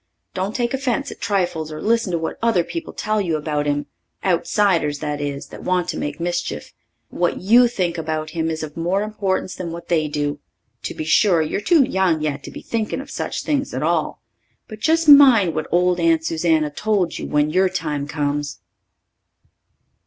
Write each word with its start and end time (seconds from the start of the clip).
Don't 0.33 0.55
take 0.55 0.73
offence 0.73 1.11
at 1.11 1.21
trifles 1.21 1.71
or 1.71 1.79
listen 1.79 2.11
to 2.11 2.17
what 2.17 2.39
other 2.41 2.63
people 2.63 2.91
tell 2.91 3.21
you 3.21 3.37
about 3.37 3.67
him 3.67 3.85
outsiders, 4.25 4.97
that 4.97 5.21
is, 5.21 5.49
that 5.49 5.61
want 5.61 5.87
to 5.89 5.97
make 5.99 6.19
mischief. 6.19 6.73
What 7.09 7.39
you 7.39 7.67
think 7.67 7.99
about 7.99 8.31
him 8.31 8.49
is 8.49 8.63
of 8.63 8.75
more 8.75 9.03
importance 9.03 9.53
than 9.53 9.71
what 9.71 9.89
they 9.89 10.07
do. 10.07 10.39
To 10.85 10.95
be 10.95 11.03
sure, 11.05 11.43
you're 11.43 11.61
too 11.61 11.83
young 11.83 12.19
yet 12.19 12.41
to 12.45 12.49
be 12.49 12.63
thinking 12.63 12.99
of 12.99 13.11
such 13.11 13.43
things 13.43 13.75
at 13.75 13.83
all. 13.83 14.23
But 14.67 14.79
just 14.79 15.07
mind 15.07 15.53
what 15.53 15.67
old 15.71 15.99
Aunt 15.99 16.25
Susanna 16.25 16.71
told 16.71 17.19
you 17.19 17.27
when 17.27 17.51
your 17.51 17.69
time 17.69 18.07
comes. 18.07 18.59